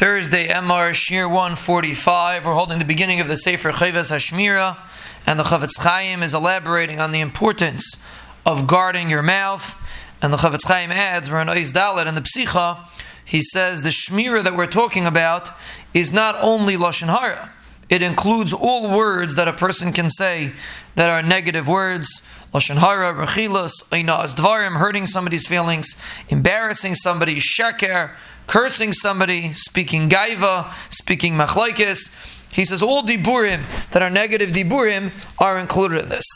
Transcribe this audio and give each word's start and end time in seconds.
Thursday, 0.00 0.48
MR 0.48 0.94
Shir 0.94 1.28
145. 1.28 2.46
We're 2.46 2.54
holding 2.54 2.78
the 2.78 2.86
beginning 2.86 3.20
of 3.20 3.28
the 3.28 3.36
Sefer 3.36 3.70
Chavas 3.70 4.10
Hashmira, 4.10 4.78
and 5.26 5.38
the 5.38 5.44
Chofetz 5.44 5.78
Chaim 5.78 6.22
is 6.22 6.32
elaborating 6.32 6.98
on 6.98 7.10
the 7.10 7.20
importance 7.20 8.02
of 8.46 8.66
guarding 8.66 9.10
your 9.10 9.22
mouth. 9.22 9.76
And 10.22 10.32
the 10.32 10.38
Chofetz 10.38 10.66
Chaim 10.66 10.90
adds, 10.90 11.30
we're 11.30 11.42
in 11.42 11.48
Ois 11.48 11.74
Dalet, 11.74 12.06
and 12.06 12.16
the 12.16 12.22
Psicha, 12.22 12.80
he 13.26 13.42
says 13.42 13.82
the 13.82 13.90
Shmira 13.90 14.42
that 14.42 14.56
we're 14.56 14.66
talking 14.66 15.04
about 15.04 15.50
is 15.92 16.14
not 16.14 16.34
only 16.40 16.76
Lashon 16.78 17.14
Hara. 17.14 17.52
It 17.90 18.02
includes 18.02 18.52
all 18.52 18.96
words 18.96 19.34
that 19.34 19.48
a 19.48 19.52
person 19.52 19.92
can 19.92 20.08
say 20.08 20.52
that 20.94 21.10
are 21.10 21.22
negative 21.26 21.66
words, 21.66 22.22
lashon 22.54 22.76
hara, 22.76 23.12
rechilas, 23.12 23.84
dvarim, 23.90 24.76
hurting 24.76 25.06
somebody's 25.06 25.48
feelings, 25.48 25.96
embarrassing 26.28 26.94
somebody, 26.94 27.36
sheker, 27.36 28.14
cursing 28.46 28.92
somebody, 28.92 29.52
speaking 29.52 30.08
gaiva, 30.08 30.72
speaking 30.92 31.34
machlaikis. 31.34 32.14
He 32.52 32.64
says 32.64 32.80
all 32.80 33.02
diburim 33.02 33.62
that 33.90 34.02
are 34.02 34.10
negative 34.10 34.50
diburim 34.50 35.12
are 35.40 35.58
included 35.58 36.04
in 36.04 36.08
this. 36.08 36.26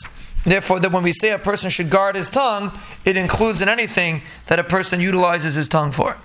Therefore, 0.43 0.79
that 0.81 0.91
when 0.91 1.03
we 1.03 1.11
say 1.11 1.31
a 1.31 1.39
person 1.39 1.69
should 1.69 1.89
guard 1.89 2.15
his 2.15 2.29
tongue, 2.29 2.71
it 3.03 3.17
includes 3.17 3.61
in 3.61 3.69
anything 3.69 4.21
that 4.47 4.59
a 4.59 4.63
person 4.63 4.99
utilizes 4.99 5.55
his 5.55 5.67
tongue 5.69 5.91
for. 5.91 6.17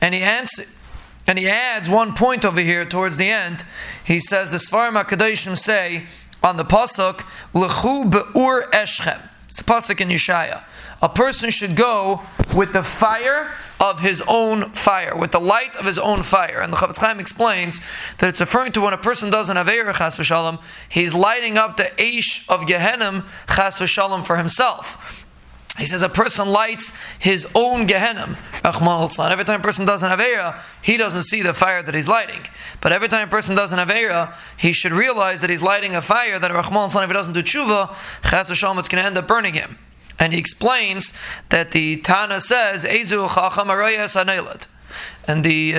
And 0.00 0.14
he 0.14 0.22
answers. 0.22 0.72
And 1.26 1.38
he 1.38 1.48
adds 1.48 1.88
one 1.88 2.14
point 2.14 2.44
over 2.44 2.60
here 2.60 2.84
towards 2.84 3.16
the 3.16 3.28
end. 3.28 3.64
He 4.04 4.18
says 4.18 4.50
the 4.50 4.56
Sforim 4.56 5.00
HaKadoshim 5.00 5.56
say 5.56 6.06
on 6.42 6.56
the 6.56 6.64
pasuk 6.64 7.20
lechu 7.54 8.10
be'ur 8.10 8.68
eschem. 8.70 9.20
It's 9.48 9.60
a 9.60 9.64
pasuk 9.64 10.00
in 10.00 10.08
Yeshaya. 10.08 10.64
A 11.02 11.10
person 11.10 11.50
should 11.50 11.76
go 11.76 12.22
with 12.54 12.72
the 12.72 12.82
fire 12.82 13.52
of 13.78 14.00
his 14.00 14.22
own 14.26 14.70
fire, 14.70 15.14
with 15.14 15.32
the 15.32 15.40
light 15.40 15.76
of 15.76 15.84
his 15.84 15.98
own 15.98 16.22
fire. 16.22 16.60
And 16.60 16.72
the 16.72 16.76
Chofetz 16.78 16.98
Chaim 16.98 17.20
explains 17.20 17.82
that 18.18 18.28
it's 18.28 18.40
referring 18.40 18.72
to 18.72 18.80
when 18.80 18.94
a 18.94 18.98
person 18.98 19.28
does 19.28 19.50
an 19.50 19.58
Aveira 19.58 19.94
Chas 19.94 20.16
v'shalom, 20.16 20.62
he's 20.88 21.14
lighting 21.14 21.58
up 21.58 21.76
the 21.76 21.90
Aish 21.98 22.48
of 22.48 22.62
Gehenim 22.62 23.26
Chas 23.54 23.78
v'shalom 23.78 24.24
for 24.24 24.36
himself. 24.36 25.21
He 25.78 25.86
says 25.86 26.02
a 26.02 26.08
person 26.08 26.48
lights 26.48 26.92
his 27.18 27.46
own 27.54 27.88
Gehenim. 27.88 28.36
Every 28.62 29.44
time 29.44 29.60
a 29.60 29.62
person 29.62 29.86
does 29.86 30.02
an 30.02 30.10
Aveira, 30.10 30.60
he 30.82 30.98
doesn't 30.98 31.22
see 31.22 31.40
the 31.40 31.54
fire 31.54 31.82
that 31.82 31.94
he's 31.94 32.08
lighting. 32.08 32.42
But 32.82 32.92
every 32.92 33.08
time 33.08 33.28
a 33.28 33.30
person 33.30 33.56
does 33.56 33.72
an 33.72 33.78
Aveira, 33.78 34.34
he 34.58 34.72
should 34.72 34.92
realize 34.92 35.40
that 35.40 35.48
he's 35.48 35.62
lighting 35.62 35.94
a 35.94 36.02
fire 36.02 36.38
that 36.38 36.50
if 36.50 36.66
he 36.66 37.12
doesn't 37.14 37.32
do 37.32 37.42
tshuva, 37.42 37.94
Chas 38.28 38.48
Hashem, 38.48 38.78
it's 38.78 38.88
going 38.88 39.02
to 39.02 39.06
end 39.06 39.16
up 39.16 39.26
burning 39.26 39.54
him. 39.54 39.78
And 40.18 40.34
he 40.34 40.38
explains 40.38 41.14
that 41.48 41.72
the 41.72 41.96
Tana 41.96 42.40
says, 42.40 42.84
Ezu 42.84 43.28
chacham 43.34 43.68
and 45.26 45.44
the 45.44 45.74
uh, 45.74 45.78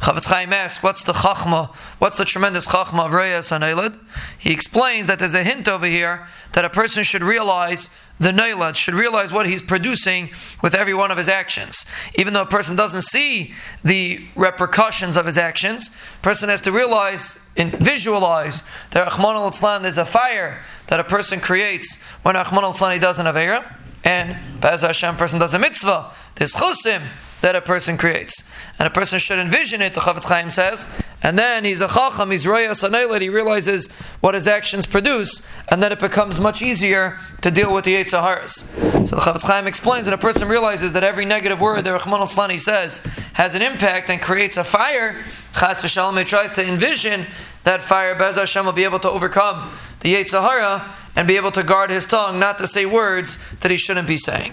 Chofetz 0.00 0.26
Chaim 0.26 0.52
asks, 0.52 0.82
what's 0.82 1.04
the 1.04 1.12
chachma, 1.12 1.74
what's 1.98 2.18
the 2.18 2.24
tremendous 2.24 2.66
chachma 2.66 3.06
of 3.06 3.12
Reyes 3.12 3.50
Hanailad? 3.50 3.98
He 4.38 4.52
explains 4.52 5.06
that 5.06 5.18
there's 5.18 5.34
a 5.34 5.44
hint 5.44 5.68
over 5.68 5.86
here 5.86 6.26
that 6.52 6.64
a 6.64 6.70
person 6.70 7.04
should 7.04 7.22
realize 7.22 7.90
the 8.18 8.32
Nailad, 8.32 8.76
should 8.76 8.94
realize 8.94 9.32
what 9.32 9.46
he's 9.46 9.62
producing 9.62 10.30
with 10.62 10.74
every 10.74 10.92
one 10.92 11.10
of 11.10 11.16
his 11.16 11.28
actions. 11.28 11.86
Even 12.16 12.34
though 12.34 12.42
a 12.42 12.46
person 12.46 12.76
doesn't 12.76 13.02
see 13.02 13.54
the 13.82 14.20
repercussions 14.36 15.16
of 15.16 15.24
his 15.24 15.38
actions, 15.38 15.90
a 16.18 16.22
person 16.22 16.50
has 16.50 16.60
to 16.62 16.72
realize 16.72 17.38
and 17.56 17.72
visualize 17.72 18.62
that 18.90 19.06
Rahman 19.10 19.36
al 19.36 19.80
there's 19.80 19.98
a 19.98 20.04
fire 20.04 20.62
that 20.88 21.00
a 21.00 21.04
person 21.04 21.40
creates 21.40 22.00
when 22.22 22.34
Rahman 22.34 22.64
al 22.64 22.72
does 22.72 23.18
an 23.18 23.26
Avera, 23.26 23.74
and 24.04 24.36
Baz 24.60 24.82
Hashem 24.82 25.16
person 25.16 25.38
does 25.38 25.54
a 25.54 25.58
mitzvah, 25.58 26.10
there's 26.36 26.54
chusim, 26.54 27.02
that 27.40 27.56
a 27.56 27.60
person 27.60 27.96
creates. 27.96 28.46
And 28.78 28.86
a 28.86 28.90
person 28.90 29.18
should 29.18 29.38
envision 29.38 29.80
it, 29.80 29.94
the 29.94 30.00
Chofetz 30.00 30.24
Chaim 30.24 30.50
says, 30.50 30.86
and 31.22 31.38
then 31.38 31.64
he's 31.64 31.80
a 31.80 31.88
chacham, 31.88 32.30
he's 32.30 32.46
roya 32.46 32.70
sanaylet, 32.70 33.20
he 33.20 33.28
realizes 33.28 33.90
what 34.20 34.34
his 34.34 34.46
actions 34.46 34.86
produce, 34.86 35.46
and 35.68 35.82
then 35.82 35.92
it 35.92 35.98
becomes 35.98 36.38
much 36.40 36.62
easier 36.62 37.18
to 37.42 37.50
deal 37.50 37.74
with 37.74 37.84
the 37.84 37.94
Yetzaharas. 37.94 39.06
So 39.06 39.16
the 39.16 39.22
Chofetz 39.22 39.44
Chaim 39.44 39.66
explains 39.66 40.06
that 40.06 40.14
a 40.14 40.18
person 40.18 40.48
realizes 40.48 40.92
that 40.92 41.04
every 41.04 41.24
negative 41.24 41.60
word 41.60 41.84
that 41.84 41.92
Rahman 41.92 42.20
al 42.20 42.26
says 42.26 43.00
has 43.34 43.54
an 43.54 43.62
impact 43.62 44.10
and 44.10 44.20
creates 44.20 44.56
a 44.56 44.64
fire, 44.64 45.14
Chas 45.54 45.82
v'shalom, 45.82 46.18
he 46.18 46.24
tries 46.24 46.52
to 46.52 46.66
envision 46.66 47.26
that 47.64 47.82
fire, 47.82 48.14
Bez 48.14 48.36
Hashem 48.36 48.64
will 48.64 48.72
be 48.72 48.84
able 48.84 49.00
to 49.00 49.10
overcome 49.10 49.70
the 50.00 50.14
Yetzer 50.14 50.42
Hara 50.42 50.92
and 51.16 51.26
be 51.26 51.36
able 51.36 51.50
to 51.52 51.62
guard 51.62 51.90
his 51.90 52.06
tongue, 52.06 52.38
not 52.38 52.58
to 52.58 52.66
say 52.66 52.86
words 52.86 53.38
that 53.60 53.70
he 53.70 53.76
shouldn't 53.76 54.08
be 54.08 54.16
saying. 54.16 54.52